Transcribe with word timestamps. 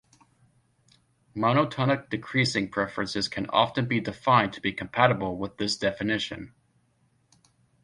Monotonic 1.35 2.09
decreasing 2.09 2.67
preferences 2.71 3.27
can 3.27 3.45
often 3.51 3.85
be 3.85 3.99
defined 3.99 4.51
to 4.51 4.59
be 4.59 4.73
compatible 4.73 5.37
with 5.37 5.57
this 5.57 5.77
definition. 5.77 6.55